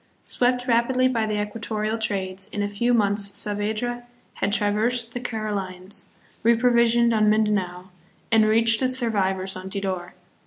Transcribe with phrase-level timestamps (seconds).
[0.25, 6.09] Swept rapidly by the equatorial trades, in a few months Saavedra had traversed the Carolines,
[6.43, 7.91] reprovisioned on Mindanao,
[8.31, 10.15] and reached the survivors on Tidor.